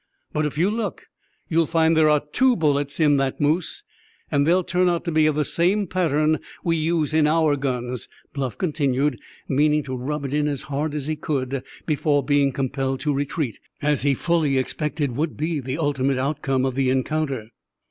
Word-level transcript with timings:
"But 0.33 0.47
if 0.47 0.57
you 0.57 0.71
look, 0.71 1.03
you'll 1.47 1.67
find 1.67 1.95
there 1.95 2.09
are 2.09 2.23
two 2.31 2.55
bullets 2.55 2.99
in 2.99 3.17
that 3.17 3.39
moose; 3.39 3.83
and 4.31 4.47
they'll 4.47 4.63
turn 4.63 4.89
out 4.89 5.03
to 5.03 5.11
be 5.11 5.27
of 5.27 5.35
the 5.35 5.45
same 5.45 5.85
pattern 5.85 6.39
we 6.63 6.75
use 6.75 7.13
in 7.13 7.27
our 7.27 7.55
guns," 7.55 8.09
Bluff 8.33 8.57
continued, 8.57 9.19
meaning 9.47 9.83
to 9.83 9.95
rub 9.95 10.25
it 10.25 10.33
in 10.33 10.47
as 10.47 10.63
hard 10.63 10.95
as 10.95 11.05
he 11.05 11.15
could 11.15 11.61
before 11.85 12.23
being 12.25 12.51
compelled 12.51 12.99
to 13.01 13.13
retreat, 13.13 13.59
as 13.79 14.01
he 14.01 14.15
fully 14.15 14.57
expected 14.57 15.15
would 15.15 15.37
be 15.37 15.59
the 15.59 15.77
ultimate 15.77 16.17
outcome 16.17 16.65
of 16.65 16.73
the 16.73 16.89
encounter. 16.89 17.49